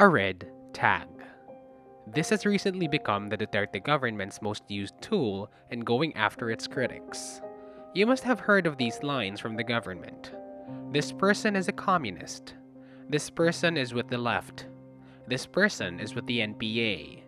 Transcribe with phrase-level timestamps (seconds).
[0.00, 1.08] A red tag.
[2.06, 7.42] This has recently become the Duterte government's most used tool in going after its critics.
[7.92, 10.32] You must have heard of these lines from the government.
[10.90, 12.54] This person is a communist.
[13.10, 14.68] This person is with the left.
[15.28, 17.20] This person is with the NPA.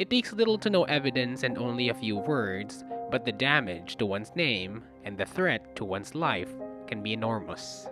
[0.00, 2.82] It takes little to no evidence and only a few words,
[3.12, 6.50] but the damage to one's name and the threat to one's life
[6.88, 7.86] can be enormous.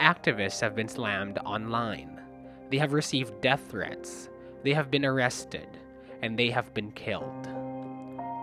[0.00, 2.11] Activists have been slammed online.
[2.72, 4.30] They have received death threats.
[4.62, 5.68] They have been arrested.
[6.22, 7.46] And they have been killed.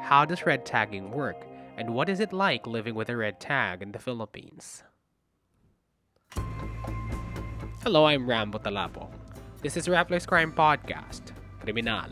[0.03, 1.47] How does red tagging work?
[1.77, 4.83] And what is it like living with a red tag in the Philippines?
[7.81, 9.09] Hello, I'm Rambo Talapo.
[9.63, 12.11] This is Rappler's Crime Podcast, Criminal.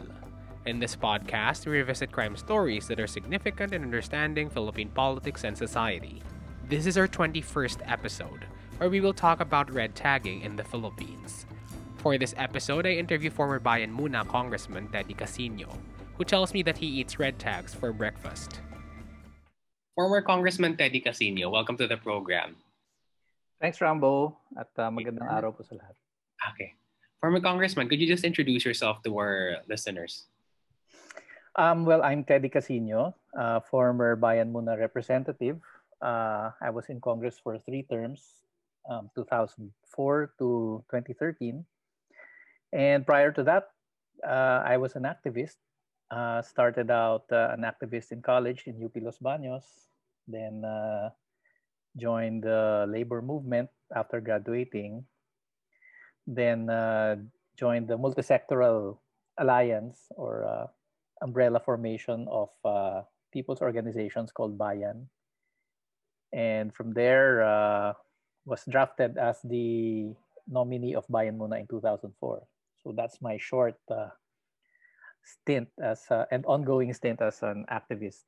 [0.66, 5.56] In this podcast, we revisit crime stories that are significant in understanding Philippine politics and
[5.56, 6.24] society.
[6.68, 11.46] This is our 21st episode, where we will talk about red tagging in the Philippines.
[11.98, 15.66] For this episode, I interview former Bayan Muna Congressman Teddy Casino,
[16.16, 18.62] who tells me that he eats red tags for breakfast.
[19.98, 22.56] Former Congressman Teddy Casino, welcome to the program.
[23.60, 25.98] Thanks, Rambo, at uh, magandang araw po sa lahat.
[26.54, 26.78] Okay.
[27.18, 30.30] Former Congressman, could you just introduce yourself to our listeners?
[31.58, 35.58] Um, well, I'm Teddy Casino, uh, former Bayan Muna representative.
[35.98, 38.46] Uh, I was in Congress for three terms,
[38.86, 41.66] um, 2004 to 2013.
[42.74, 43.70] And prior to that,
[44.26, 45.58] uh, I was an activist.
[46.10, 49.64] Uh, started out uh, an activist in college in UP Los Baños,
[50.26, 51.10] then uh,
[51.98, 55.04] joined the labor movement after graduating,
[56.26, 56.68] then
[57.60, 59.00] joined the multisectoral
[59.38, 60.70] alliance or
[61.22, 63.02] umbrella formation of uh,
[63.34, 65.10] people's organizations called Bayan.
[66.34, 67.94] And from there, uh,
[68.46, 70.16] was drafted as the
[70.48, 72.48] nominee of Bayan Muna in 2004.
[72.88, 74.16] So that's my short uh,
[75.20, 78.24] stint as uh, an ongoing stint as an activist.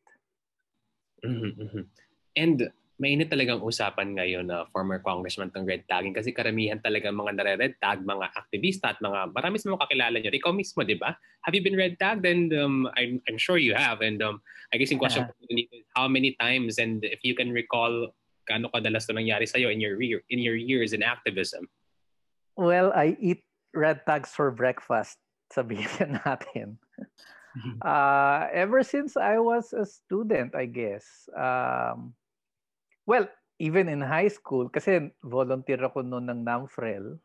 [1.24, 1.84] Mm-hmm, mm-hmm.
[2.36, 2.68] And
[3.00, 7.40] mainit talagang usapan ngayon na uh, former congressman tong red tagging kasi karamihan talaga mga
[7.40, 10.36] nare-red tag, mga aktivista at mga marami sa mga kakilala nyo.
[10.36, 11.16] Ikaw mismo, di ba?
[11.48, 12.28] Have you been red tagged?
[12.28, 14.04] And um, I'm, I'm sure you have.
[14.04, 14.44] And um,
[14.76, 18.12] I guess yung question is how many times and if you can recall
[18.44, 21.64] kano kadalas to nangyari sa'yo in your, in your years in activism?
[22.60, 25.18] Well, I eat red tags for breakfast,
[25.54, 26.78] sabihin natin.
[27.82, 31.30] uh, ever since I was a student, I guess.
[31.36, 32.14] Um,
[33.06, 33.28] Well,
[33.58, 37.18] even in high school, kasi volunteer ako noon ng NAMFREL,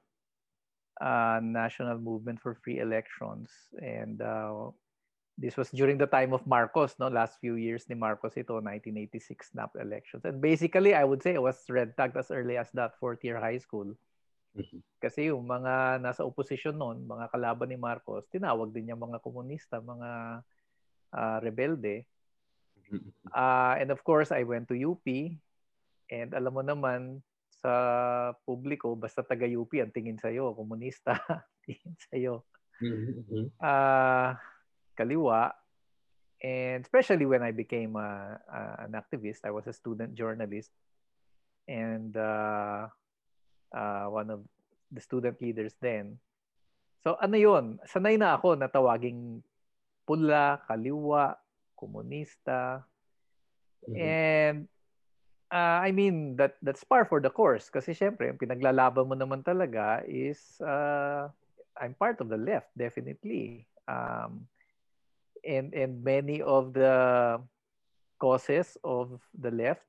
[1.00, 3.50] uh, National Movement for Free Elections.
[3.82, 4.72] And uh,
[5.36, 7.08] this was during the time of Marcos, no?
[7.08, 10.24] Last few years ni Marcos ito, 1986 snap elections.
[10.24, 13.36] And basically, I would say I was red tagged as early as that fourth year
[13.38, 13.92] high school.
[14.54, 14.80] Mm-hmm.
[15.02, 19.82] Kasi yung mga nasa opposition noon, mga kalaban ni Marcos, tinawag din niya mga komunista,
[19.82, 20.42] mga
[21.10, 22.06] uh, rebelde.
[23.34, 25.02] Uh, and of course, I went to UP
[26.12, 27.24] And alam mo naman,
[27.64, 27.72] sa
[28.44, 31.16] publiko, basta taga-UP ang tingin sa'yo, komunista,
[31.64, 32.44] tingin sa'yo.
[33.56, 34.36] Uh,
[34.92, 35.56] kaliwa.
[36.44, 40.68] And especially when I became a, a, an activist, I was a student journalist.
[41.64, 42.92] And uh,
[43.74, 44.40] uh, one of
[44.94, 46.22] the student leaders then.
[47.02, 49.42] So ano yon Sanay na ako na tawaging
[50.06, 51.36] pula, kaliwa,
[51.76, 52.86] komunista.
[53.84, 54.00] Mm-hmm.
[54.00, 54.56] And
[55.52, 59.44] uh, I mean that that's par for the course kasi syempre yung pinaglalaban mo naman
[59.44, 61.28] talaga is uh,
[61.76, 64.48] I'm part of the left definitely um,
[65.44, 67.38] and and many of the
[68.16, 69.84] causes of the left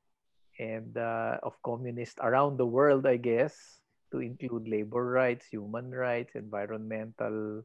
[0.60, 3.56] and uh, of communists around the world I guess
[4.12, 7.64] to include labor rights human rights environmental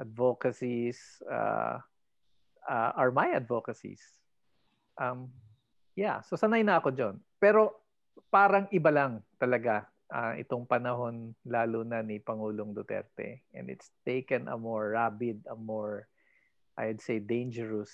[0.00, 0.98] advocacies
[1.30, 1.78] uh,
[2.66, 4.02] uh, are my advocacies
[4.98, 5.30] um,
[5.94, 7.86] yeah so sanay na ako John pero
[8.32, 13.46] parang iba lang talaga uh, itong panahon lalo na ni Pangulong Duterte.
[13.54, 16.06] And it's taken a more rabid, a more,
[16.78, 17.90] I'd say, dangerous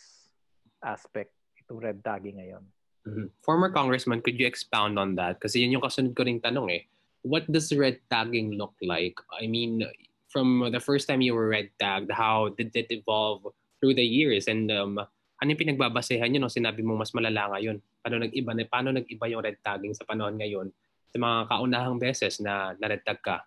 [0.83, 2.65] aspect itong red tagging ngayon.
[3.03, 3.35] Mm-hmm.
[3.43, 5.43] Former Congressman, could you expound on that?
[5.43, 6.83] Kasi yun yung kasunod ko ring tanong eh.
[7.23, 9.19] What does red tagging look like?
[9.35, 9.83] I mean,
[10.31, 13.47] from the first time you were red tagged, how did it evolve
[13.79, 14.47] through the years?
[14.47, 15.03] And um,
[15.43, 16.53] ano yung pinagbabasehan nyo no?
[16.53, 17.83] Sinabi mo mas malala ngayon.
[18.03, 20.71] Paano nag-iba, paano nag-iba yung red tagging sa panahon ngayon
[21.11, 23.43] sa mga kaunahang beses na na-red tag ka?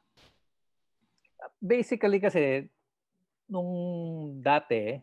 [1.64, 2.68] Basically kasi,
[3.48, 3.72] nung
[4.44, 5.00] dati,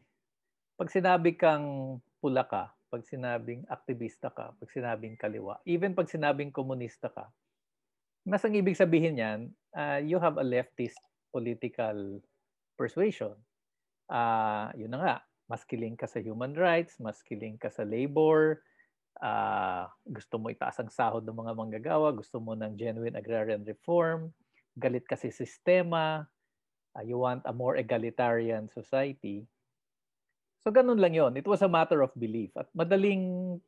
[0.77, 6.53] pag sinabi kang pula ka, pag sinabing aktivista ka, pag sinabing kaliwa, even pag sinabing
[6.53, 7.33] komunista ka,
[8.29, 9.41] mas ang ibig sabihin yan,
[9.73, 11.01] uh, you have a leftist
[11.33, 12.21] political
[12.77, 13.33] persuasion.
[14.13, 15.17] Uh, yun na nga,
[15.49, 18.61] mas kiling ka sa human rights, mas kiling ka sa labor,
[19.25, 24.29] uh, gusto mo itaas ang sahod ng mga manggagawa, gusto mo ng genuine agrarian reform,
[24.77, 26.29] galit ka sa sistema,
[26.95, 29.49] uh, you want a more egalitarian society.
[30.63, 31.35] So ganun lang yon.
[31.35, 32.55] It was a matter of belief.
[32.55, 33.59] At madaling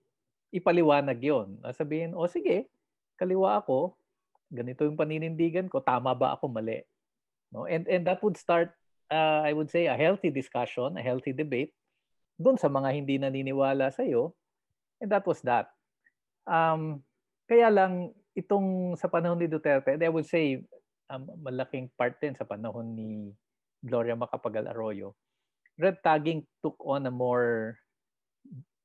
[0.54, 1.58] ipaliwanag yon.
[1.74, 2.70] Sabihin, o oh, sige,
[3.18, 3.98] kaliwa ako,
[4.54, 6.86] ganito yung paninindigan ko, tama ba ako mali?
[7.50, 7.66] No?
[7.66, 8.70] And, and that would start,
[9.10, 11.74] uh, I would say, a healthy discussion, a healthy debate
[12.38, 14.34] doon sa mga hindi naniniwala sa iyo.
[15.02, 15.74] And that was that.
[16.46, 17.02] Um,
[17.50, 20.62] kaya lang, itong sa panahon ni Duterte, I would say,
[21.10, 23.34] um, malaking part din sa panahon ni
[23.82, 25.14] Gloria Macapagal Arroyo,
[25.78, 27.78] red tagging took on a more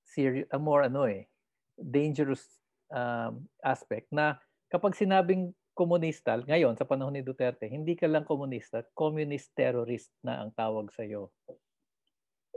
[0.06, 1.30] serious, a more ano eh,
[1.78, 2.44] dangerous
[2.90, 4.38] um, aspect na
[4.70, 10.44] kapag sinabing komunista, ngayon sa panahon ni Duterte, hindi ka lang komunista, communist terrorist na
[10.44, 11.32] ang tawag sa iyo.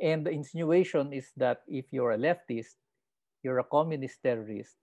[0.03, 2.75] And the insinuation is that if you're a leftist,
[3.47, 4.75] you're a communist terrorist,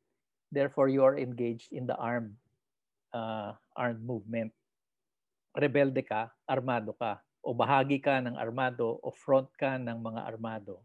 [0.47, 2.39] therefore you are engaged in the armed
[3.11, 4.55] uh, armed movement.
[5.51, 10.83] Rebelde ka, armado ka, o bahagi ka ng armado o front ka ng mga armado.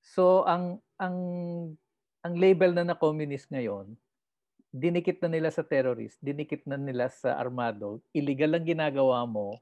[0.00, 1.16] So ang ang
[2.24, 3.96] ang label na na communist ngayon
[4.70, 9.58] dinikit na nila sa terrorist, dinikit na nila sa armado, illegal ang ginagawa mo,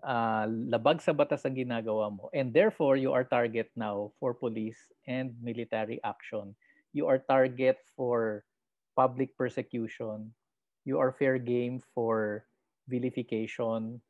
[0.00, 4.80] uh, labag sa batas ang ginagawa mo, and therefore you are target now for police
[5.04, 6.56] and military action.
[6.96, 8.48] You are target for
[8.96, 10.32] public persecution.
[10.88, 12.48] You are fair game for
[12.88, 14.00] vilification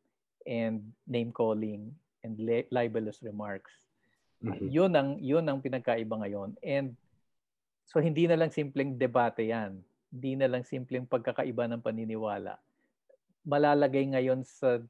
[0.47, 1.91] and name calling
[2.23, 2.39] and
[2.71, 3.73] libelous remarks.
[4.39, 4.71] Mm-hmm.
[4.71, 6.55] yun ang yun ang pinagkaiba ngayon.
[6.63, 6.95] And
[7.91, 12.57] so hindi na lang simpleng debate 'yan di na lang simpleng pagkakaiba ng paniniwala.
[13.45, 14.81] Malalagay ngayon sa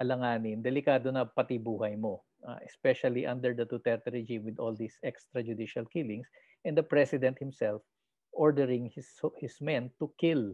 [0.00, 4.96] alanganin, delikado na pati buhay mo, uh, especially under the Duterte regime with all these
[5.04, 6.28] extrajudicial killings
[6.64, 7.84] and the president himself
[8.36, 9.08] ordering his
[9.40, 10.52] his men to kill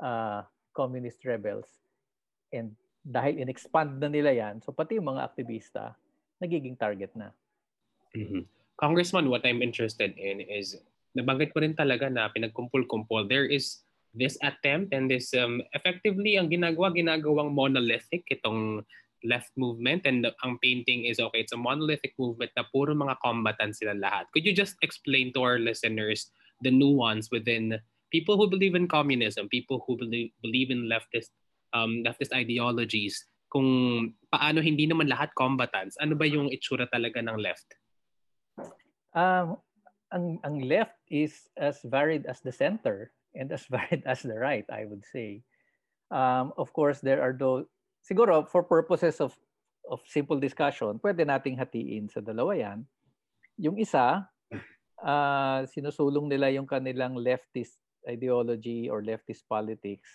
[0.00, 1.68] uh, communist rebels.
[2.52, 5.96] And dahil in-expand na nila yan, so pati yung mga aktivista,
[6.40, 7.32] nagiging target na.
[8.12, 8.44] Mm-hmm.
[8.76, 10.76] Congressman, what I'm interested in is
[11.16, 13.28] nabanggit ko rin talaga na pinagkumpul-kumpul.
[13.28, 18.82] There is this attempt and this um, effectively ang ginagawa ginagawang monolithic itong
[19.22, 23.20] left movement and the, ang painting is okay it's a monolithic movement na puro mga
[23.22, 26.32] combatants sila lahat could you just explain to our listeners
[26.64, 27.76] the nuance within
[28.10, 31.30] people who believe in communism people who believe, believe in leftist
[31.74, 33.66] um, leftist ideologies kung
[34.30, 37.68] paano hindi naman lahat combatants ano ba yung itsura talaga ng left
[39.14, 39.58] um
[40.10, 44.66] ang, ang left is as varied as the center and as varied as the right,
[44.70, 45.42] I would say.
[46.10, 47.66] Um, of course, there are those,
[48.02, 49.34] siguro for purposes of,
[49.90, 52.78] of simple discussion, pwede nating hatiin sa dalawa yan.
[53.58, 54.26] Yung isa,
[54.98, 57.78] uh, sinusulong nila yung kanilang leftist
[58.08, 60.08] ideology or leftist politics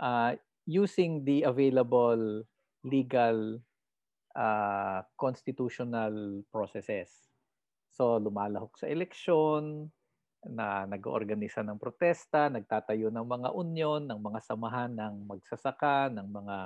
[0.00, 0.32] uh,
[0.66, 2.44] using the available
[2.82, 3.58] legal
[4.34, 7.10] uh, constitutional processes.
[7.92, 9.92] So lumalahok sa eleksyon,
[10.42, 16.56] na nag-oorganisa ng protesta, nagtatayo ng mga union, ng mga samahan ng magsasaka, ng mga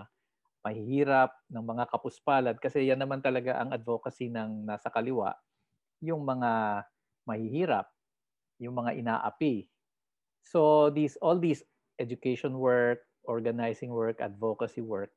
[0.65, 2.57] mahihirap, ng mga kapuspalad.
[2.57, 5.37] Kasi yan naman talaga ang advocacy ng nasa kaliwa,
[6.01, 6.83] yung mga
[7.29, 7.87] mahihirap,
[8.57, 9.69] yung mga inaapi.
[10.41, 11.61] So these all these
[12.01, 15.13] education work, organizing work, advocacy work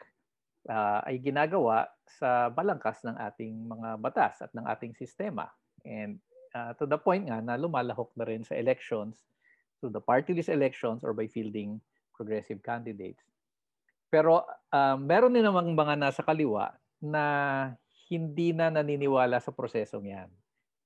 [0.67, 5.47] uh, ay ginagawa sa balangkas ng ating mga batas at ng ating sistema.
[5.87, 6.19] And
[6.53, 9.29] uh, to the point nga na lumalahok na rin sa elections,
[9.79, 11.79] to the party list elections or by fielding
[12.11, 13.23] progressive candidates.
[14.11, 17.23] Pero uh, meron din namang mga nasa kaliwa na
[18.09, 20.29] hindi na naniniwala sa prosesong yan.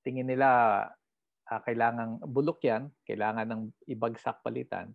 [0.04, 0.48] Tingin nila
[1.48, 4.92] uh, kailangan bulok yan, kailangan ng ibagsak palitan.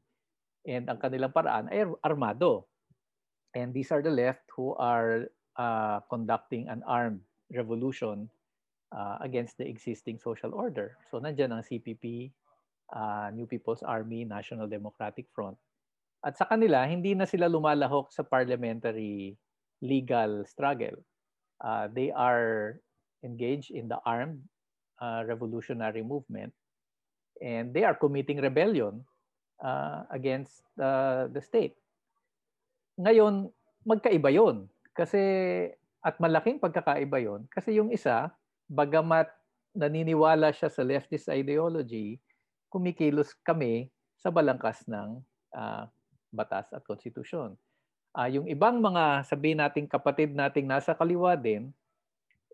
[0.69, 2.69] And ang kanilang paraan ay armado.
[3.57, 8.29] And these are the left who are uh, conducting an armed revolution
[8.93, 11.01] uh, against the existing social order.
[11.09, 12.37] So nandiyan ang CPP,
[12.93, 15.57] uh, New People's Army, National Democratic Front.
[16.21, 19.41] At sa kanila, hindi na sila lumalahok sa parliamentary
[19.81, 21.01] legal struggle.
[21.65, 22.77] Uh, they are
[23.25, 24.45] engaged in the armed
[25.01, 26.53] uh, revolutionary movement
[27.43, 29.03] and they are committing rebellion
[29.63, 31.75] uh, against uh, the state.
[32.99, 33.51] Ngayon,
[33.87, 35.21] magkaiba yon kasi
[36.03, 38.35] at malaking pagkakaiba yon kasi yung isa
[38.67, 39.31] bagamat
[39.79, 42.19] naniniwala siya sa leftist ideology,
[42.69, 43.89] kumikilos kami
[44.19, 45.23] sa balangkas ng
[45.55, 45.87] uh,
[46.35, 47.55] batas at konstitusyon.
[48.13, 51.71] Uh, yung ibang mga sabihin nating kapatid nating nasa kaliwa din,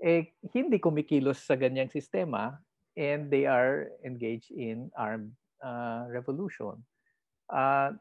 [0.05, 2.61] eh, hindi kumikilos sa ganyang sistema
[2.95, 5.33] and they are engaged in armed
[5.65, 6.77] uh, revolution.
[7.49, 7.93] Uh,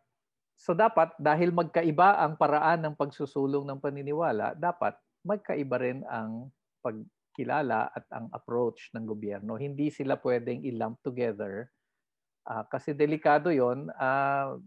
[0.56, 6.52] so dapat dahil magkaiba ang paraan ng pagsusulong ng paniniwala, dapat magkaiba rin ang
[6.84, 9.56] pagkilala at ang approach ng gobyerno.
[9.56, 11.72] Hindi sila pwedeng i-lump together
[12.48, 13.88] uh, kasi delikado 'yon.
[13.96, 14.60] Uh,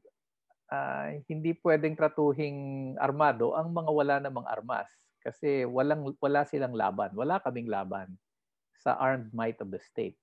[0.73, 2.59] uh, hindi pwedeng tratuhing
[3.00, 4.88] armado ang mga wala namang armas
[5.21, 7.12] kasi walang wala silang laban.
[7.12, 8.14] Wala kaming laban
[8.78, 10.16] sa armed might of the state.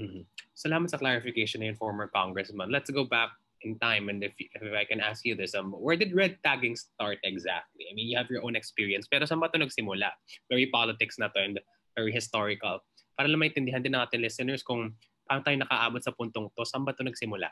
[0.00, 0.24] Mm-hmm.
[0.56, 2.72] Salamat sa clarification ng former congressman.
[2.72, 5.96] Let's go back in time and if, if I can ask you this, um, where
[5.96, 7.86] did red tagging start exactly?
[7.90, 10.10] I mean, you have your own experience, pero saan ba ito nagsimula?
[10.50, 11.56] Very politics na to and
[11.96, 12.80] very historical.
[13.14, 14.96] Para lang maintindihan din natin listeners kung
[15.28, 17.48] paano tayo nakaabot sa puntong to, saan ba ito nagsimula?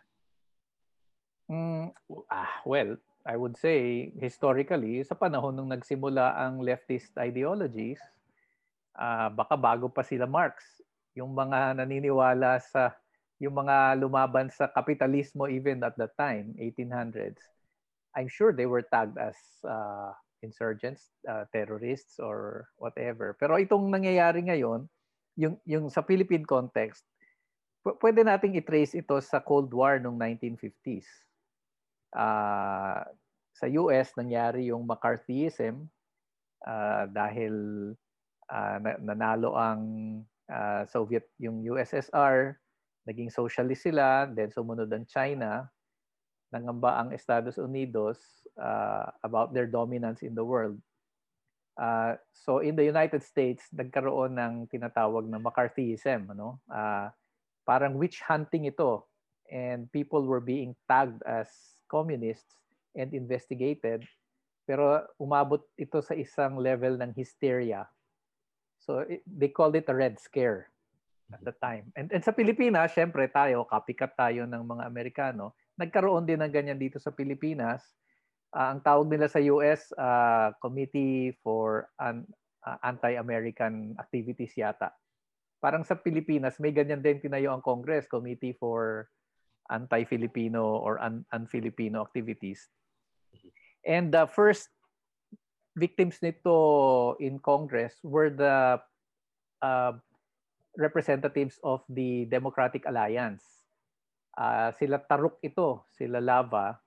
[1.51, 1.91] Mm,
[2.31, 2.95] ah, well,
[3.27, 8.01] I would say historically sa panahon nung nagsimula ang leftist ideologies,
[8.97, 10.81] uh, baka bago pa sila Marx,
[11.13, 12.95] yung mga naniniwala sa
[13.41, 17.41] yung mga lumaban sa kapitalismo even at that time, 1800s,
[18.13, 20.13] I'm sure they were tagged as uh,
[20.45, 23.35] insurgents, uh, terrorists or whatever.
[23.41, 24.85] Pero itong nangyayari ngayon,
[25.41, 27.09] yung yung sa Philippine context,
[27.81, 31.09] p- pwede nating i-trace ito sa Cold War noong 1950s
[32.15, 33.03] uh,
[33.55, 35.87] sa US nangyari yung McCarthyism
[36.65, 37.55] uh, dahil
[38.49, 39.83] uh, nanalo ang
[40.51, 42.59] uh, Soviet yung USSR
[43.09, 45.69] naging socialist sila then sumunod ang China
[46.51, 48.19] nangamba ang Estados Unidos
[48.59, 50.77] uh, about their dominance in the world
[51.79, 57.09] uh, so in the United States nagkaroon ng tinatawag na McCarthyism ano uh,
[57.65, 59.07] parang witch hunting ito
[59.51, 61.51] and people were being tagged as
[61.91, 62.59] communists
[62.95, 64.07] and investigated.
[64.65, 67.91] Pero umabot ito sa isang level ng hysteria.
[68.79, 70.70] So it, they called it a red scare
[71.33, 71.89] at the time.
[71.95, 75.55] And, and sa Pilipinas, syempre tayo, copycat tayo ng mga Amerikano.
[75.79, 77.83] Nagkaroon din ng ganyan dito sa Pilipinas.
[78.51, 82.27] Uh, ang tawag nila sa US, uh, Committee for An-
[82.67, 84.91] uh, Anti-American Activities yata.
[85.63, 89.07] Parang sa Pilipinas, may ganyan din tinayo ang Congress, Committee for
[89.71, 92.67] anti-Filipino or un- un-Filipino activities.
[93.87, 94.69] And the first
[95.79, 98.83] victims nito in Congress were the
[99.63, 99.93] uh,
[100.77, 103.43] representatives of the Democratic Alliance.
[104.39, 106.79] Uh, sila Taruk ito, sila Lava.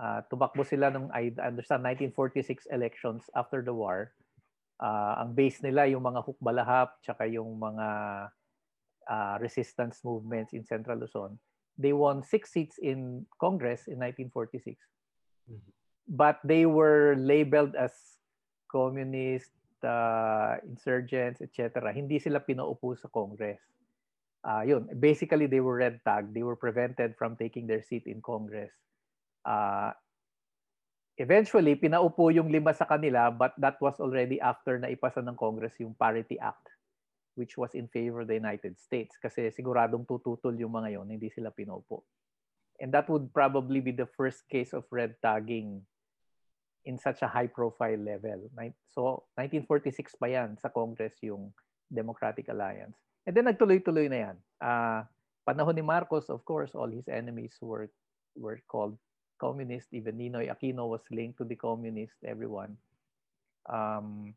[0.00, 4.12] Uh, tumakbo sila nung I understand 1946 elections after the war.
[4.80, 7.88] Uh, ang base nila yung mga hukbalahap tsaka yung mga
[9.08, 11.36] uh, resistance movements in Central Luzon
[11.80, 14.76] they won six seats in Congress in 1946.
[15.48, 15.72] Mm-hmm.
[16.08, 17.92] But they were labeled as
[18.70, 19.50] communist,
[19.84, 21.92] uh, insurgents, etc.
[21.92, 23.60] Hindi sila pinaupo sa Congress.
[24.40, 26.32] Uh, yun, basically they were red tagged.
[26.32, 28.72] They were prevented from taking their seat in Congress.
[29.44, 29.92] Uh,
[31.20, 35.76] eventually, pinaupo yung lima sa kanila but that was already after na ipasa ng Congress
[35.76, 36.70] yung Parity Act
[37.40, 41.32] which was in favor of the United States kasi siguradong tututol yung mga yon, hindi
[41.32, 42.04] sila pinopo.
[42.80, 45.84] And that would probably be the first case of red tagging
[46.84, 48.48] in such a high profile level.
[48.88, 51.52] So 1946 pa yan sa Congress yung
[51.90, 52.96] Democratic Alliance.
[53.26, 54.36] And then nagtuloy-tuloy na yan.
[54.60, 55.00] Uh,
[55.44, 57.92] panahon ni Marcos, of course, all his enemies were
[58.38, 58.96] were called
[59.36, 59.92] communist.
[59.92, 62.76] Even Ninoy Aquino was linked to the communist, everyone.
[63.68, 64.32] Um,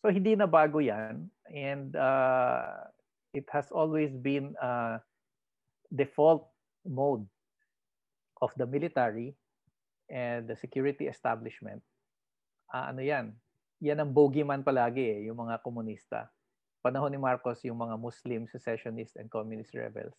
[0.00, 2.88] So hindi na bago yan and uh,
[3.36, 5.04] it has always been a
[5.92, 6.48] default
[6.88, 7.28] mode
[8.40, 9.36] of the military
[10.10, 11.80] and the security establishment.
[12.68, 13.32] Uh, ano yan?
[13.80, 16.28] Yan ang bogeyman palagi eh, yung mga komunista.
[16.84, 20.18] Panahon ni Marcos, yung mga Muslim, secessionist, and communist rebels.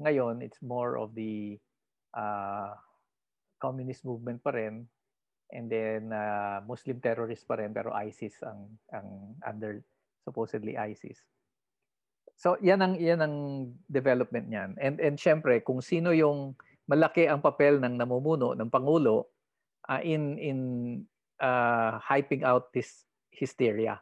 [0.00, 1.58] Ngayon, it's more of the
[2.14, 2.72] uh,
[3.60, 4.86] communist movement pa rin
[5.54, 9.80] and then uh, Muslim terrorist pa rin pero ISIS ang ang under
[10.26, 11.20] supposedly ISIS.
[12.34, 13.36] So yan ang yan ang
[13.86, 14.74] development niyan.
[14.82, 19.32] And and syempre kung sino yung malaki ang papel ng namumuno ng pangulo
[19.88, 20.58] uh, in in
[21.40, 24.00] uh, hyping out this hysteria.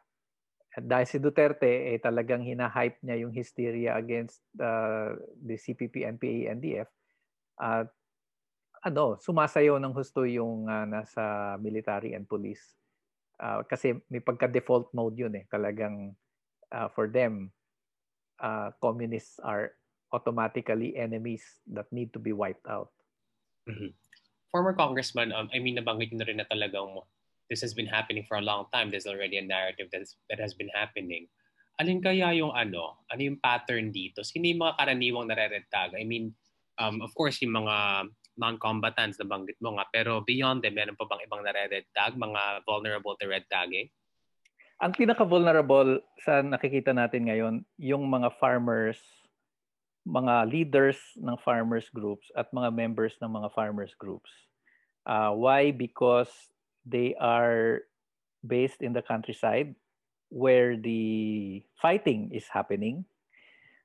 [0.72, 5.12] At dahil si Duterte eh talagang hina-hype niya yung hysteria against uh,
[5.44, 6.88] the CPP, NPA, NDF.
[7.60, 12.74] At uh, ano, sumasayo ng husto yung uh, nasa military and police.
[13.36, 15.44] Uh, kasi may pagka-default mode yun eh.
[15.52, 16.16] Talagang
[16.72, 17.52] uh, for them,
[18.40, 19.76] uh, communists are
[20.12, 21.42] automatically enemies
[21.72, 22.92] that need to be wiped out.
[23.68, 23.94] Mm-hmm.
[24.52, 27.00] former congressman, um, I mean, nabanggit nyo na rin na talagang
[27.48, 28.92] this has been happening for a long time.
[28.92, 31.26] There's already a narrative that's, that has been happening.
[31.80, 34.20] Alin kaya yung ano, ano yung pattern dito?
[34.20, 35.96] Sino yung mga karaniwang nare-red tag?
[35.96, 36.36] I mean,
[36.76, 41.08] um, of course, yung mga non-combatants na banggit mo nga, pero beyond them, meron pa
[41.08, 43.88] bang ibang nare-red tag, mga vulnerable to red tagging?
[44.84, 49.00] Ang pinaka-vulnerable sa nakikita natin ngayon, yung mga farmers,
[50.02, 54.30] mga leaders ng farmers groups at mga members ng mga farmers groups.
[55.06, 55.70] Uh, why?
[55.70, 56.30] Because
[56.82, 57.86] they are
[58.42, 59.74] based in the countryside
[60.32, 63.06] where the fighting is happening.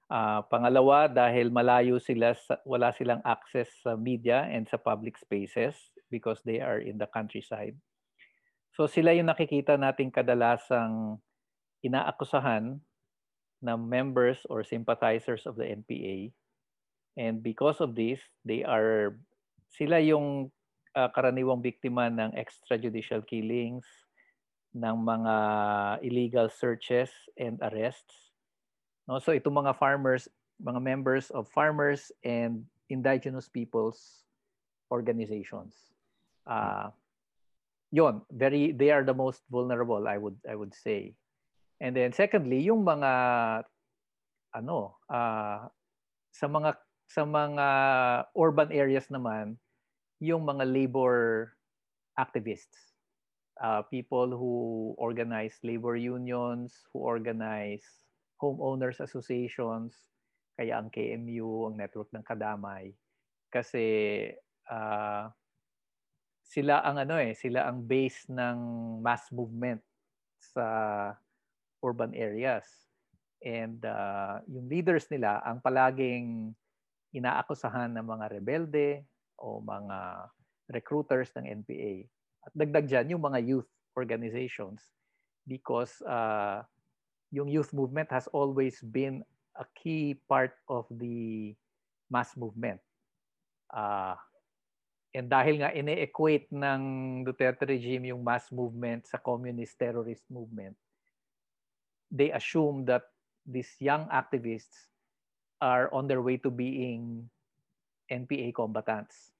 [0.08, 5.76] Uh, pangalawa, dahil malayo sila, sa, wala silang access sa media and sa public spaces
[6.10, 7.76] because they are in the countryside.
[8.74, 11.20] So sila yung nakikita nating kadalasang
[11.84, 12.80] inaakusahan
[13.62, 16.32] na members or sympathizers of the NPA.
[17.18, 19.18] And because of this, they are
[19.74, 20.54] sila yung
[20.94, 23.86] uh, karaniwang biktima ng extrajudicial killings,
[24.78, 25.36] ng mga
[26.06, 28.34] illegal searches and arrests.
[29.10, 30.30] No, so itong mga farmers,
[30.62, 34.28] mga members of farmers and indigenous peoples
[34.92, 35.74] organizations.
[36.46, 36.92] Uh,
[37.92, 41.16] yon, very they are the most vulnerable I would I would say.
[41.78, 43.12] And then secondly, yung mga
[44.58, 45.70] ano, uh,
[46.34, 47.68] sa mga sa mga
[48.34, 49.56] urban areas naman,
[50.20, 51.54] yung mga labor
[52.18, 52.98] activists,
[53.62, 54.54] uh, people who
[54.98, 57.86] organize labor unions, who organize
[58.42, 59.94] homeowners associations,
[60.58, 62.98] kaya ang KMU, ang network ng Kadamay,
[63.54, 63.86] kasi
[64.68, 65.30] uh,
[66.42, 68.58] sila ang ano eh, sila ang base ng
[69.04, 69.84] mass movement
[70.42, 70.66] sa
[71.88, 72.68] urban areas.
[73.40, 76.52] And uh, yung leaders nila ang palaging
[77.16, 79.08] inaakusahan ng mga rebelde,
[79.40, 80.28] o mga
[80.74, 82.06] recruiters ng NPA.
[82.44, 84.84] At dagdag dyan yung mga youth organizations
[85.48, 86.66] because uh,
[87.32, 89.24] yung youth movement has always been
[89.58, 91.56] a key part of the
[92.12, 92.82] mass movement.
[93.72, 94.16] Uh,
[95.16, 96.82] and dahil nga ine-equate ng
[97.24, 100.76] Duterte regime yung mass movement sa communist terrorist movement,
[102.12, 103.08] they assume that
[103.48, 104.92] these young activists
[105.64, 107.30] are on their way to being
[108.12, 109.34] NPA combatants.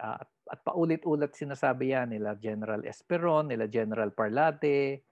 [0.00, 5.04] Uh, at, at paulit-ulit sinasabi yan nila General Esperon, nila General Parlate,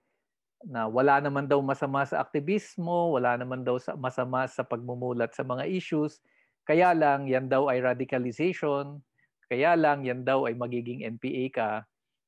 [0.66, 5.40] na wala naman daw masama sa aktivismo, wala naman daw sa masama sa pagmumulat sa
[5.40, 6.20] mga issues,
[6.68, 9.00] kaya lang yan daw ay radicalization,
[9.48, 11.70] kaya lang yan daw ay magiging NPA ka,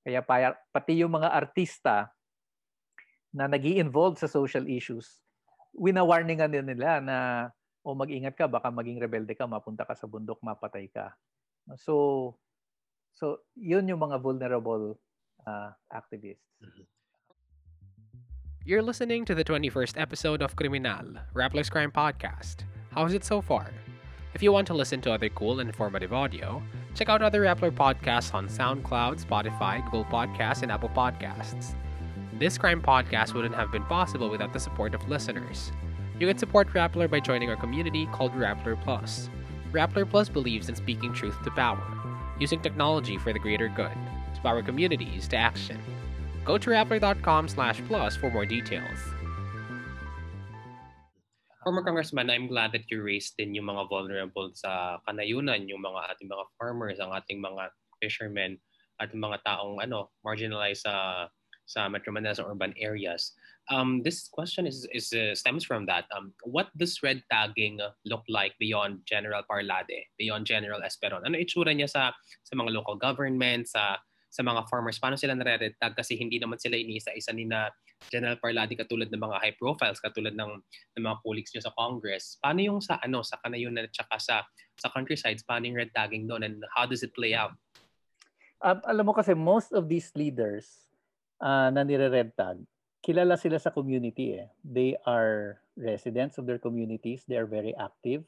[0.03, 0.25] kaya
[0.73, 2.09] pati yung mga artista
[3.33, 5.25] na nag involve sa social issues,
[5.73, 7.17] winawarningan din nila na
[7.83, 11.11] o mag-ingat ka, baka maging rebelde ka, mapunta ka sa bundok, mapatay ka.
[11.81, 12.37] So,
[13.11, 15.01] so yun yung mga vulnerable
[15.47, 16.47] uh, activists.
[16.63, 16.87] Mm-hmm.
[18.63, 22.63] You're listening to the 21st episode of Criminal, Rappler's Crime Podcast.
[22.95, 23.73] How's it so far?
[24.35, 26.63] If you want to listen to other cool and informative audio,
[26.95, 31.75] check out other Rappler podcasts on SoundCloud, Spotify, Google Podcasts, and Apple Podcasts.
[32.43, 35.71] This crime podcast wouldn't have been possible without the support of listeners.
[36.19, 39.31] You can support Rappler by joining our community called Rappler Plus.
[39.71, 41.79] Rappler Plus believes in speaking truth to power,
[42.41, 43.95] using technology for the greater good,
[44.35, 45.79] to power communities to action.
[46.45, 48.99] Go to rappler.com slash plus for more details.
[51.63, 56.11] Former Congressman, I'm glad that you raised din yung mga vulnerable sa kanayunan, yung mga
[56.11, 57.71] ating mga farmers, ang ating mga
[58.03, 58.59] fishermen,
[58.99, 61.31] at mga taong ano, marginalized sa
[61.67, 63.33] sa Metro Manila sa urban areas.
[63.71, 66.11] Um, this question is, is uh, stems from that.
[66.11, 71.23] Um, what does red tagging look like beyond General Parlade, beyond General Esperon?
[71.23, 72.03] Ano itsura niya sa
[72.43, 74.99] sa mga local government, sa sa mga farmers?
[74.99, 75.95] Paano sila nare-red tag?
[75.95, 77.71] Kasi hindi naman sila iniisa-isa ni na
[78.11, 80.59] General Parlade katulad ng mga high profiles, katulad ng,
[80.99, 82.43] ng mga colleagues niyo sa Congress.
[82.43, 84.37] Paano yung sa ano sa kanayunan at saka sa
[84.75, 85.47] sa countrysides?
[85.47, 87.55] Paano yung red tagging doon and how does it play out?
[88.59, 90.82] Um, alam mo kasi most of these leaders
[91.43, 92.33] uh, na nire-red
[93.03, 94.47] kilala sila sa community eh.
[94.63, 97.27] They are residents of their communities.
[97.27, 98.23] They are very active.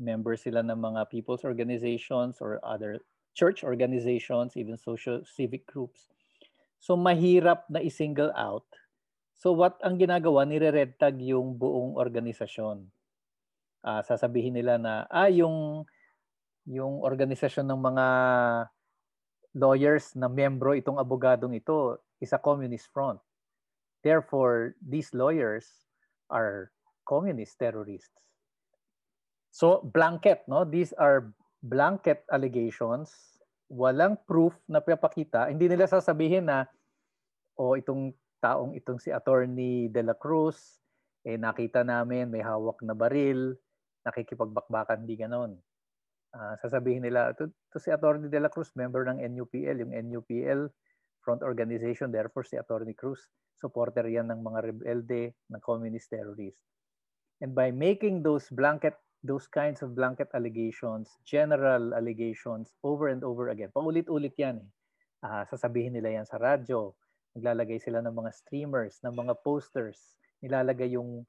[0.00, 3.04] Members sila ng mga people's organizations or other
[3.36, 6.08] church organizations, even social civic groups.
[6.80, 8.66] So mahirap na i-single out.
[9.38, 12.88] So what ang ginagawa, nire-red yung buong organisasyon.
[13.84, 15.86] Uh, sasabihin nila na, ah, yung,
[16.66, 18.06] yung organisasyon ng mga
[19.54, 23.20] lawyers na membro itong abogadong ito is a communist front.
[24.02, 25.66] Therefore, these lawyers
[26.30, 26.70] are
[27.06, 28.22] communist terrorists.
[29.50, 30.64] So blanket, no?
[30.64, 36.64] These are blanket allegations walang proof na pinapakita, hindi nila sasabihin na
[37.54, 40.80] o oh, itong taong itong si Attorney De La Cruz,
[41.22, 43.54] eh nakita namin may hawak na baril,
[44.08, 45.52] nakikipagbakbakan, hindi ganon.
[46.32, 50.72] Uh, sasabihin nila, to, to si Attorney De La Cruz, member ng NUPL, yung NUPL
[51.22, 53.26] front organization, therefore si Attorney Cruz,
[53.58, 56.58] supporter yan ng mga rebelde, ng communist terrorist.
[57.38, 63.50] And by making those blanket those kinds of blanket allegations, general allegations over and over
[63.50, 63.70] again.
[63.74, 64.70] Paulit-ulit yan eh.
[65.18, 66.94] Uh, sasabihin nila yan sa radyo.
[67.34, 70.14] Naglalagay sila ng mga streamers, ng mga posters.
[70.38, 71.26] Nilalagay yung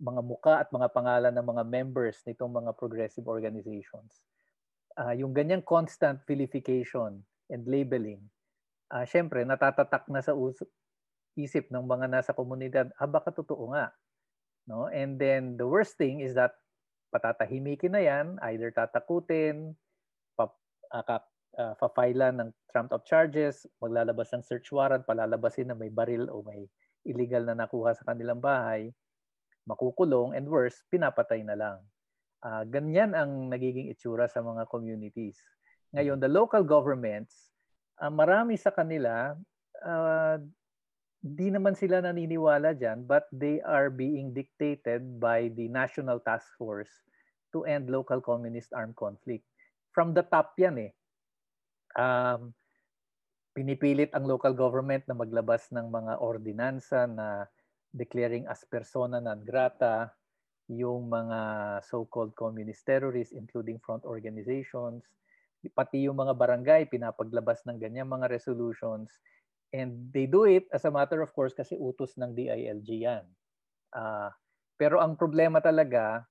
[0.00, 4.24] mga muka at mga pangalan ng mga members nitong mga progressive organizations.
[4.96, 7.20] Uh, yung ganyang constant vilification
[7.52, 8.24] and labeling,
[8.92, 10.34] uh, syempre natatatak na sa
[11.38, 13.94] isip ng mga nasa komunidad, ah baka totoo nga.
[14.68, 14.90] No?
[14.90, 16.52] And then the worst thing is that
[17.14, 19.72] patatahimikin na yan, either tatakutin,
[20.36, 20.50] pa,
[20.92, 21.20] uh,
[21.56, 26.44] uh, fa-file ng trumped up charges, maglalabas ng search warrant, palalabasin na may baril o
[26.44, 26.68] may
[27.08, 28.92] illegal na nakuha sa kanilang bahay,
[29.64, 31.78] makukulong, and worse, pinapatay na lang.
[32.44, 35.40] Uh, ganyan ang nagiging itsura sa mga communities.
[35.96, 37.56] Ngayon, the local governments,
[38.02, 39.34] uh, marami sa kanila,
[39.82, 40.36] uh,
[41.18, 46.90] di naman sila naniniwala dyan, but they are being dictated by the National Task Force
[47.50, 49.44] to End Local Communist Armed Conflict.
[49.90, 50.92] From the top yan eh.
[51.98, 52.54] Um,
[53.58, 57.50] pinipilit ang local government na maglabas ng mga ordinansa na
[57.90, 60.14] declaring as persona non grata
[60.70, 61.40] yung mga
[61.82, 65.02] so-called communist terrorists including front organizations,
[65.74, 69.10] pati yung mga barangay pinapaglabas ng ganyan mga resolutions
[69.72, 73.24] And they do it as a matter of course kasi utos ng DILG yan.
[73.92, 74.32] Uh,
[74.80, 76.24] pero ang problema talaga,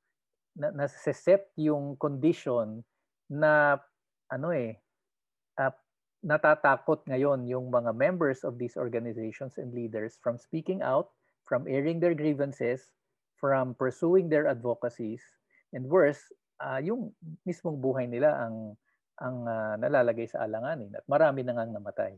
[0.57, 2.81] na, nasa-set yung condition
[3.29, 3.77] na
[4.33, 4.81] ano eh,
[5.61, 5.73] uh,
[6.25, 11.13] natatakot ngayon yung mga members of these organizations and leaders from speaking out,
[11.45, 12.89] from airing their grievances,
[13.37, 15.21] from pursuing their advocacies,
[15.77, 17.13] and worse, uh, yung
[17.45, 18.73] mismong buhay nila ang
[19.17, 22.13] ang uh, nalalagay sa alanganin at marami na ngang namatay.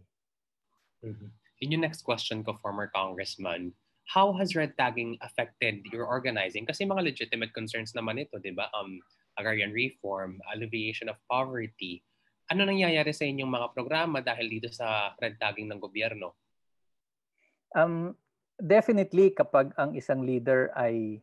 [1.04, 1.30] Mm-hmm.
[1.60, 3.72] In your next question ko, former congressman,
[4.08, 6.66] how has red tagging affected your organizing?
[6.66, 8.68] Kasi mga legitimate concerns naman ito, di ba?
[8.74, 9.00] Um,
[9.40, 12.04] agrarian reform, alleviation of poverty.
[12.50, 16.36] Ano nangyayari sa inyong mga programa dahil dito sa red tagging ng gobyerno?
[17.78, 18.18] Um,
[18.58, 21.22] definitely, kapag ang isang leader ay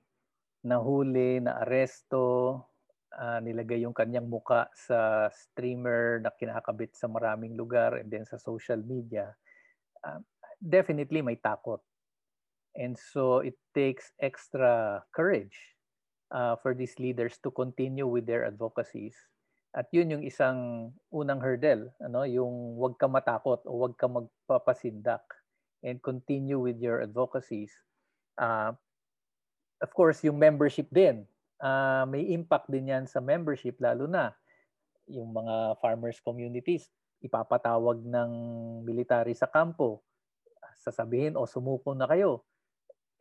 [0.62, 2.22] nahuli, na aresto,
[3.16, 8.36] uh, nilagay yung kanyang muka sa streamer na kinakabit sa maraming lugar and then sa
[8.36, 9.32] social media,
[10.04, 10.20] uh,
[10.60, 11.80] definitely may takot.
[12.76, 15.56] And so it takes extra courage
[16.30, 19.16] uh, for these leaders to continue with their advocacies.
[19.76, 25.24] At yun yung isang unang hurdle, ano, yung wag ka matakot o wag ka magpapasindak
[25.84, 27.72] and continue with your advocacies.
[28.40, 28.72] Uh,
[29.80, 31.28] of course, yung membership din.
[31.56, 34.36] Uh, may impact din yan sa membership lalo na
[35.08, 36.90] yung mga farmers communities
[37.24, 38.30] ipapatawag ng
[38.84, 40.04] military sa kampo,
[40.76, 42.44] sasabihin, o sumuko na kayo.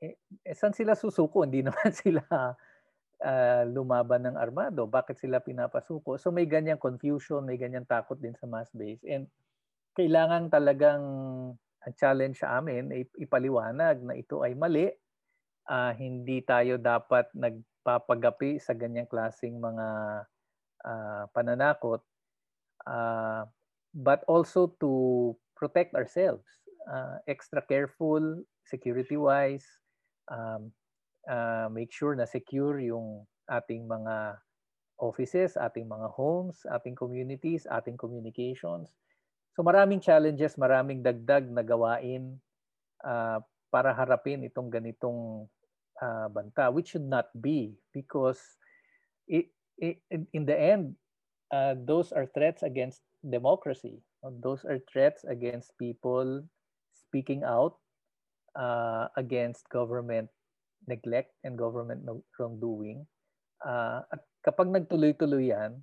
[0.03, 1.47] Eh, eh saan sila susuko?
[1.47, 2.21] Hindi naman sila
[3.23, 4.85] uh, lumaban ng armado.
[4.85, 6.19] Bakit sila pinapasuko?
[6.19, 9.01] So may ganyang confusion, may ganyang takot din sa mass base.
[9.07, 9.31] And
[9.95, 11.03] kailangan talagang
[11.85, 14.89] ang challenge sa amin ipaliwanag na ito ay mali.
[15.65, 17.31] Uh, hindi tayo dapat
[17.85, 19.87] nagpapagapi sa ganyang klasing mga
[20.81, 22.01] uh, pananakot.
[22.81, 23.45] Uh,
[23.93, 26.49] but also to protect ourselves.
[26.89, 29.65] Uh, extra careful, security-wise,
[30.33, 30.73] um,
[31.29, 34.37] uh, make sure na secure yung ating mga
[34.97, 38.89] offices, ating mga homes, ating communities, ating communications.
[39.53, 42.37] So maraming challenges, maraming dagdag na gawain
[43.05, 45.49] uh, para harapin itong ganitong
[46.01, 48.39] uh, banta, which should not be because
[49.27, 49.99] it, it,
[50.33, 50.95] in the end,
[51.51, 54.01] uh, those are threats against democracy.
[54.41, 56.41] Those are threats against people
[56.93, 57.77] speaking out
[58.57, 60.29] uh, against government
[60.87, 62.05] neglect and government
[62.37, 63.05] wrongdoing.
[63.61, 65.81] Uh, at kapag nagtuloy-tuloy yan,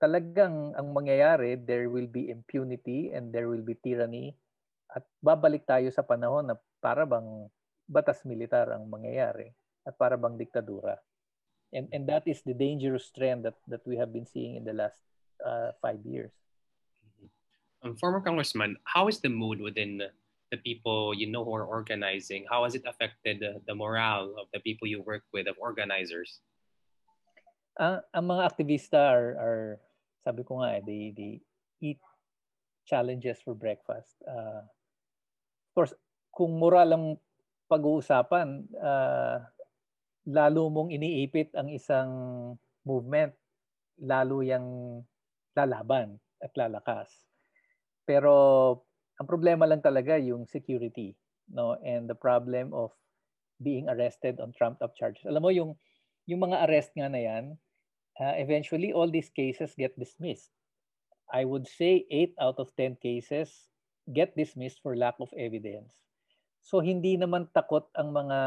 [0.00, 4.32] talagang ang mangyayari, there will be impunity and there will be tyranny
[4.96, 7.46] at babalik tayo sa panahon na para bang
[7.90, 9.50] batas militar ang mangyayari
[9.82, 11.02] at para bang diktadura.
[11.74, 14.74] And, and that is the dangerous trend that, that we have been seeing in the
[14.74, 15.02] last
[15.42, 16.30] uh, five years.
[17.82, 20.02] Um, former Congressman, how is the mood within
[20.50, 22.44] the people you know who are organizing?
[22.50, 26.40] How has it affected the, the morale of the people you work with, of organizers?
[27.78, 29.66] Uh, ang mga aktivista are, are
[30.26, 31.32] sabi ko nga, eh, they, they
[31.80, 32.00] eat
[32.84, 34.18] challenges for breakfast.
[34.26, 35.94] Uh, of course,
[36.34, 37.06] kung moral lang
[37.70, 39.38] pag-uusapan, uh,
[40.26, 42.10] lalo mong iniipit ang isang
[42.82, 43.30] movement,
[44.02, 44.66] lalo yang
[45.54, 47.08] lalaban at lalakas.
[48.02, 48.34] Pero
[49.20, 51.14] ang problema lang talaga yung security,
[51.52, 51.78] no?
[51.86, 52.90] And the problem of
[53.60, 55.28] being arrested on trumped up charges.
[55.28, 55.76] Alam mo yung
[56.24, 57.44] yung mga arrest nga na yan,
[58.18, 60.50] uh, eventually all these cases get dismissed.
[61.30, 63.70] I would say 8 out of 10 cases
[64.10, 66.09] get dismissed for lack of evidence.
[66.60, 68.38] So hindi naman takot ang mga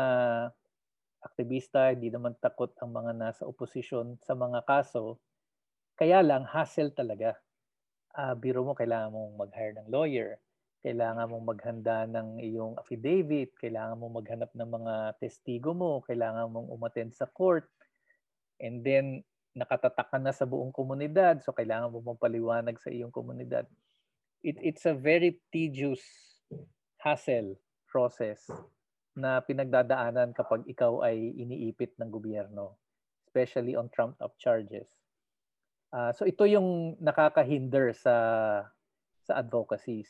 [1.23, 5.17] aktivista, hindi naman takot ang mga nasa oposisyon sa mga kaso.
[5.95, 7.39] Kaya lang hassle talaga.
[8.13, 10.37] Uh, biro mo, kailangan mong mag-hire ng lawyer,
[10.85, 16.69] kailangan mong maghanda ng iyong affidavit, kailangan mong maghanap ng mga testigo mo, kailangan mong
[16.69, 17.65] umattend sa court,
[18.61, 19.25] and then
[19.57, 23.65] nakatatak ka na sa buong komunidad, so kailangan mo mapaliwanag sa iyong komunidad.
[24.45, 26.03] It, it's a very tedious
[27.01, 27.62] hassle
[27.93, 28.49] process
[29.13, 32.81] na pinagdadaanan kapag ikaw ay iniipit ng gobyerno,
[33.29, 34.89] especially on trumped up charges.
[35.93, 38.17] Uh, so ito yung nakakahinder sa
[39.21, 40.09] sa advocacies.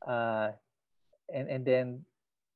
[0.00, 0.48] Uh,
[1.28, 1.86] and and then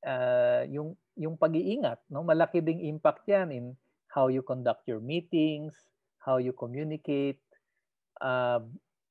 [0.09, 2.24] uh, yung yung pag-iingat, no?
[2.24, 3.66] Malaki ding impact 'yan in
[4.09, 5.77] how you conduct your meetings,
[6.24, 7.44] how you communicate.
[8.24, 8.64] Uh,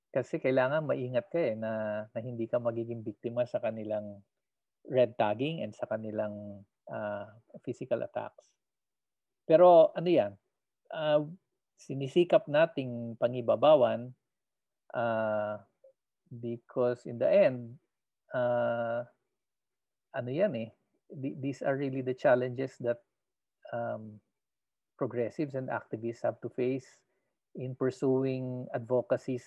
[0.09, 4.21] kasi kailangan maingat ka eh na, na hindi ka magiging biktima sa kanilang
[4.89, 7.27] red tagging and sa kanilang uh,
[7.63, 8.51] physical attacks.
[9.47, 10.33] Pero ano 'yan?
[10.93, 11.27] Uh,
[11.79, 14.13] sinisikap nating pangibabawan
[14.95, 15.59] uh,
[16.39, 17.75] because in the end,
[18.31, 19.03] uh,
[20.13, 20.69] ano yan eh,
[21.13, 23.01] these are really the challenges that
[23.73, 24.21] um,
[24.97, 26.87] progressives and activists have to face
[27.57, 29.45] in pursuing advocacies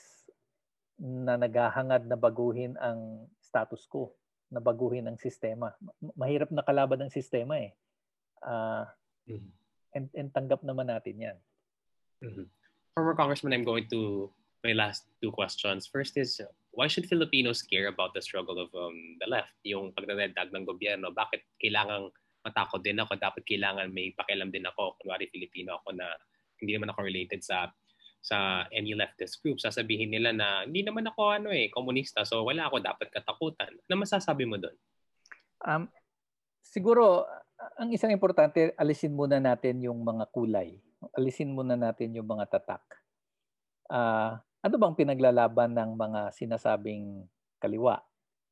[1.01, 4.15] na naghahangad na baguhin ang status quo,
[4.51, 5.75] na baguhin ang sistema.
[6.15, 7.75] Mahirap na kalaban ng sistema eh.
[8.43, 8.87] Uh,
[9.27, 9.53] mm-hmm.
[9.97, 11.39] and, and tanggap naman natin yan.
[12.23, 12.47] Mm-hmm.
[12.95, 14.31] Former Congressman, I'm going to
[14.65, 15.87] my last two questions.
[15.87, 16.41] First is,
[16.73, 19.55] why should Filipinos care about the struggle of um, the left?
[19.63, 22.11] Yung pagdadag ng gobyerno, bakit kailangang
[22.43, 23.19] matakot din ako?
[23.19, 24.99] Dapat kailangan may pakialam din ako.
[25.03, 26.07] Kunwari Filipino ako na
[26.63, 27.69] hindi naman ako related sa
[28.23, 29.63] sa any leftist group.
[29.63, 33.73] Sasabihin nila na hindi naman ako ano eh, komunista, so wala ako dapat katakutan.
[33.87, 34.77] Ano masasabi mo doon?
[35.63, 35.89] Um,
[36.61, 37.25] siguro,
[37.81, 40.77] ang isang importante, alisin muna natin yung mga kulay
[41.15, 42.83] alisin muna natin yung mga tatak.
[43.87, 47.23] Uh, ano bang pinaglalaban ng mga sinasabing
[47.63, 48.03] kaliwa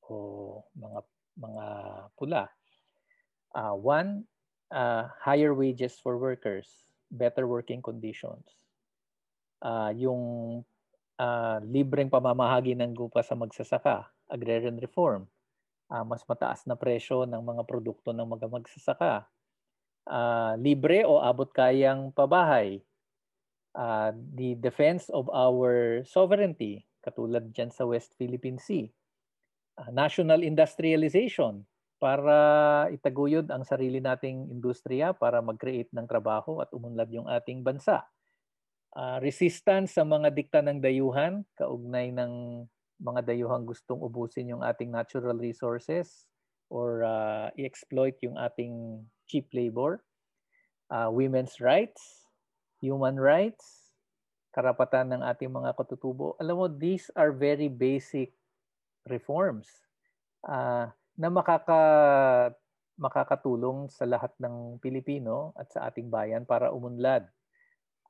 [0.06, 1.00] o mga
[1.34, 1.66] mga
[2.14, 2.44] pula?
[3.54, 4.26] Uh, one,
[4.70, 6.70] uh, higher wages for workers,
[7.10, 8.46] better working conditions.
[9.64, 10.22] Uh, yung
[11.16, 15.24] uh, libreng pamamahagi ng lupa sa magsasaka, agrarian reform,
[15.88, 19.24] uh, mas mataas na presyo ng mga produkto ng mga magsasaka,
[20.04, 22.84] uh, libre o abot kayang pabahay.
[23.74, 28.86] Uh, the defense of our sovereignty, katulad dyan sa West Philippine Sea.
[29.74, 31.66] Uh, national industrialization,
[32.04, 32.36] para
[32.92, 38.04] itaguyod ang sarili nating industriya para mag-create ng trabaho at umunlad yung ating bansa.
[38.94, 42.62] Uh, resistance sa mga dikta ng dayuhan, kaugnay ng
[43.02, 46.30] mga dayuhang gustong ubusin yung ating natural resources
[46.70, 49.98] or uh, i-exploit yung ating cheap labor,
[50.94, 52.30] uh, women's rights,
[52.78, 53.90] human rights,
[54.54, 56.38] karapatan ng ating mga katutubo.
[56.38, 58.30] Alam mo, these are very basic
[59.10, 59.66] reforms
[60.46, 60.86] uh,
[61.18, 61.82] na makaka
[62.94, 67.26] makakatulong sa lahat ng Pilipino at sa ating bayan para umunlad.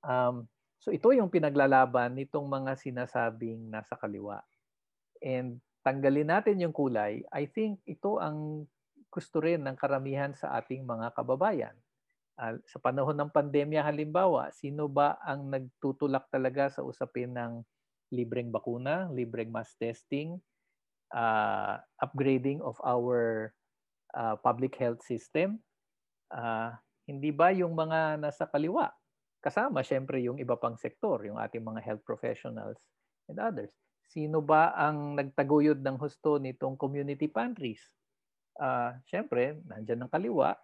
[0.04, 0.44] Um,
[0.84, 4.44] so ito yung pinaglalaban nitong mga sinasabing nasa kaliwa.
[5.24, 8.68] And tanggalin natin yung kulay, I think ito ang
[9.08, 11.72] gusto rin ng karamihan sa ating mga kababayan.
[12.36, 17.64] Uh, sa panahon ng pandemya halimbawa, sino ba ang nagtutulak talaga sa usapin ng
[18.12, 20.36] libreng bakuna, libreng mass testing,
[21.16, 23.48] uh, upgrading of our
[24.12, 25.64] uh, public health system?
[26.28, 26.76] Uh,
[27.08, 28.92] hindi ba yung mga nasa kaliwa?
[29.44, 32.80] Kasama syempre yung iba pang sektor, yung ating mga health professionals
[33.28, 33.76] and others.
[34.09, 37.92] Sino ba ang nagtaguyod ng husto nitong community pantries?
[38.61, 40.54] uh, syempre, nandyan ang kaliwa,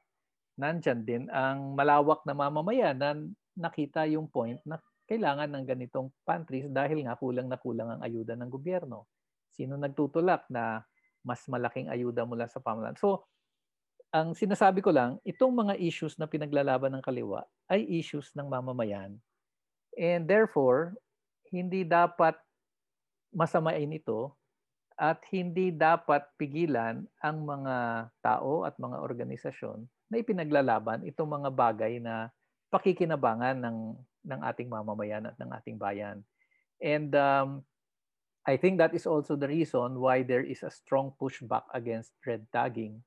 [0.60, 3.16] nandyan din ang malawak na mamamayan na
[3.56, 4.78] nakita yung point na
[5.10, 9.10] kailangan ng ganitong pantries dahil nga kulang na kulang ang ayuda ng gobyerno.
[9.50, 10.86] Sino nagtutulak na
[11.26, 12.94] mas malaking ayuda mula sa pamahalaan?
[12.94, 13.26] So,
[14.10, 19.14] ang sinasabi ko lang, itong mga issues na pinaglalaban ng kaliwa ay issues ng mamamayan.
[19.94, 20.98] And therefore,
[21.50, 22.34] hindi dapat
[23.30, 24.34] masamain ito
[24.98, 27.76] at hindi dapat pigilan ang mga
[28.20, 32.28] tao at mga organisasyon na ipinaglalaban itong mga bagay na
[32.68, 33.78] pakikinabangan ng
[34.26, 36.20] ng ating mamamayan at ng ating bayan.
[36.82, 37.64] And um,
[38.44, 42.44] I think that is also the reason why there is a strong pushback against red
[42.52, 43.00] tagging.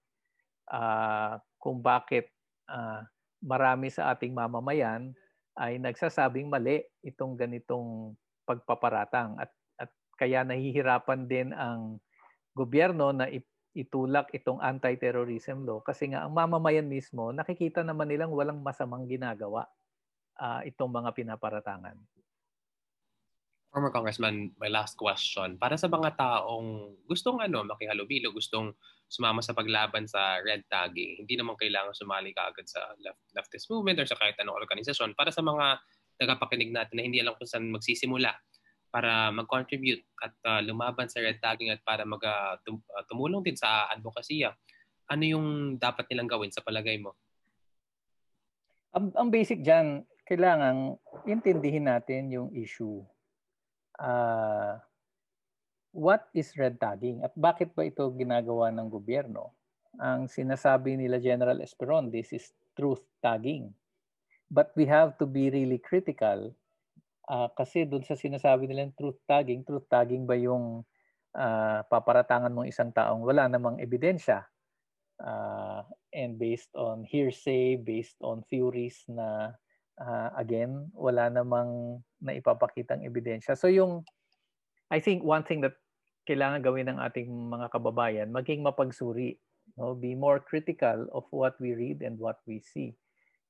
[0.68, 2.32] Uh, kung bakit
[2.72, 3.04] uh,
[3.44, 5.12] marami sa ating mamamayan
[5.60, 8.16] ay nagsasabing mali itong ganitong
[8.48, 9.52] pagpaparatang at
[10.18, 12.00] kaya nahihirapan din ang
[12.56, 13.28] gobyerno na
[13.74, 19.66] itulak itong anti-terrorism law kasi nga ang mamamayan mismo nakikita naman nilang walang masamang ginagawa
[20.38, 21.98] uh, itong mga pinaparatangan.
[23.74, 25.58] Former Congressman, my last question.
[25.58, 28.70] Para sa mga taong gustong ano, makihalubilo, gustong
[29.10, 33.98] sumama sa paglaban sa red tagging, hindi naman kailangan sumali kaagad sa left, leftist movement
[33.98, 35.18] or sa kahit anong organisasyon.
[35.18, 35.82] Para sa mga
[36.22, 38.30] tagapakinig natin na hindi alam kung saan magsisimula,
[38.94, 42.62] para mag-contribute at uh, lumaban sa red tagging at para mag uh,
[43.10, 44.54] tumulong din sa advokasya.
[45.10, 45.48] Ano yung
[45.82, 47.18] dapat nilang gawin sa palagay mo?
[48.94, 53.02] Ang, ang basic diyan, kailangan intindihin natin yung issue.
[54.04, 54.76] Uh,
[55.96, 59.56] what is red tagging at bakit ba ito ginagawa ng gobyerno?
[59.96, 63.72] Ang sinasabi nila General Esperon, this is truth tagging.
[64.52, 66.52] But we have to be really critical
[67.24, 70.84] Uh, kasi doon sa sinasabi nilang truth tagging, truth tagging ba yung
[71.40, 74.44] uh, paparatangan mong isang taong wala namang ebidensya
[75.24, 79.56] uh, and based on hearsay, based on theories na
[80.04, 83.60] uh, again, wala namang naipapakitang ebidensya.
[83.60, 84.08] So yung,
[84.88, 85.76] I think one thing that
[86.24, 89.36] kailangan gawin ng ating mga kababayan, maging mapagsuri.
[89.76, 89.96] No?
[89.96, 92.96] Be more critical of what we read and what we see.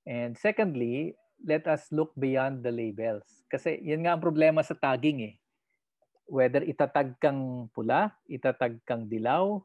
[0.10, 1.14] And secondly,
[1.46, 3.46] let us look beyond the labels.
[3.50, 5.34] Kasi yan nga ang problema sa tagging eh.
[6.26, 9.60] Whether itatag kang pula, itatag kang dilaw,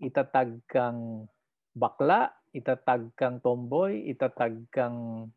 [0.00, 1.28] itatag kang
[1.74, 5.28] bakla, itatag kang tomboy, itatag kang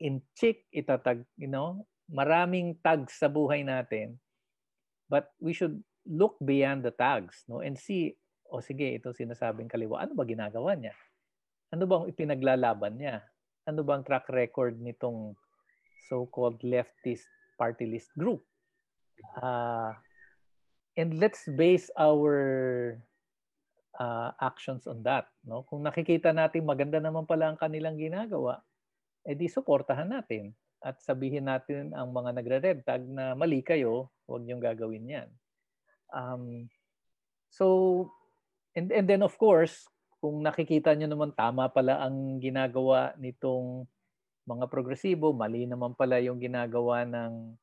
[0.00, 4.16] inchik, itatag, you know, maraming tags sa buhay natin.
[5.08, 8.16] But we should look beyond the tags no and see,
[8.48, 10.96] o oh, sige, ito sinasabing kaliwa, ano ba ginagawa niya?
[11.72, 13.24] Ano bang ipinaglalaban niya?
[13.64, 15.32] ano bang track record nitong
[16.08, 17.24] so-called leftist
[17.56, 18.44] party list group.
[19.40, 19.96] Uh,
[21.00, 22.36] and let's base our
[23.96, 25.32] uh, actions on that.
[25.48, 25.64] No?
[25.64, 28.60] Kung nakikita natin maganda naman pala ang kanilang ginagawa,
[29.24, 30.52] edi suportahan natin
[30.84, 35.28] at sabihin natin ang mga nagre-red tag na mali kayo, huwag niyong gagawin yan.
[36.12, 36.68] Um,
[37.48, 37.64] so,
[38.76, 39.88] and, and then of course,
[40.20, 43.88] kung nakikita nyo naman tama pala ang ginagawa nitong
[44.44, 47.56] mga progresibo, mali naman pala yung ginagawa ng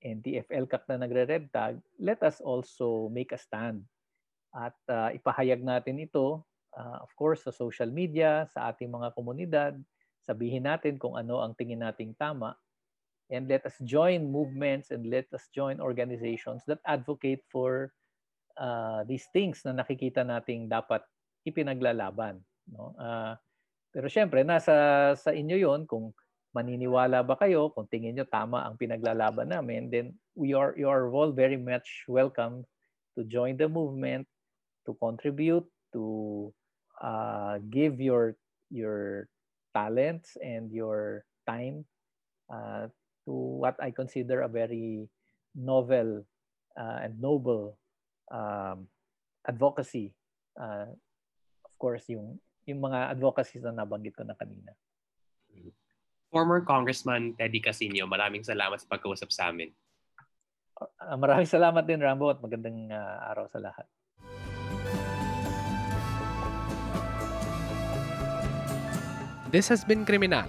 [0.00, 3.84] NTFL CAC na nagre-red tag, let us also make a stand.
[4.52, 9.76] At uh, ipahayag natin ito, uh, of course, sa social media, sa ating mga komunidad,
[10.22, 12.54] sabihin natin kung ano ang tingin nating tama,
[13.32, 17.90] and let us join movements and let us join organizations that advocate for
[18.60, 21.00] uh, these things na nakikita nating dapat
[21.48, 22.38] ipinaglalaban.
[22.68, 22.92] No?
[23.00, 23.34] Uh,
[23.92, 26.12] pero syempre, nasa sa inyo yon kung
[26.52, 31.08] maniniwala ba kayo, kung tingin nyo tama ang pinaglalaban namin, then we are, you are
[31.08, 32.64] all very much welcome
[33.16, 34.28] to join the movement,
[34.84, 36.52] to contribute, to
[37.00, 38.36] uh, give your
[38.72, 39.28] your
[39.74, 41.84] talents and your time
[42.52, 42.86] uh,
[43.24, 45.08] to what I consider a very
[45.56, 46.24] novel
[46.76, 47.76] uh, and noble
[48.32, 48.88] um,
[49.48, 50.14] advocacy
[50.60, 50.86] uh,
[51.82, 52.38] course, yung,
[52.70, 54.70] yung mga advocacies na nabanggit ko na kanina.
[56.30, 59.74] Former Congressman Teddy Casino, maraming salamat sa pagkausap sa amin.
[60.78, 63.84] Uh, maraming salamat din, Rambo, at magandang uh, araw sa lahat.
[69.52, 70.48] This has been Criminal.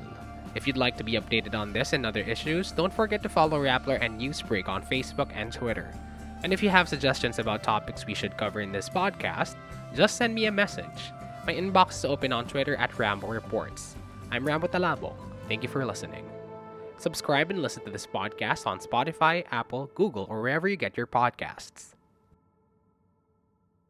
[0.55, 3.61] If you'd like to be updated on this and other issues, don't forget to follow
[3.61, 5.93] Rappler and Newsbreak on Facebook and Twitter.
[6.41, 9.55] And if you have suggestions about topics we should cover in this podcast,
[9.93, 11.11] just send me a message.
[11.45, 13.97] My inbox is open on Twitter at Rambo Reports.
[14.31, 15.15] I'm Rambo Talabo.
[15.49, 16.25] Thank you for listening.
[16.97, 21.07] Subscribe and listen to this podcast on Spotify, Apple, Google, or wherever you get your
[21.07, 21.92] podcasts.